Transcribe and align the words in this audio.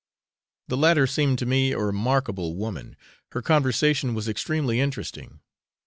The 0.67 0.77
latter 0.77 1.05
seemed 1.05 1.37
to 1.37 1.45
me 1.45 1.73
a 1.73 1.77
remarkable 1.77 2.55
woman; 2.55 2.95
her 3.33 3.43
conversation 3.43 4.15
was 4.15 4.27
extremely 4.27 4.79
interesting. 4.79 5.41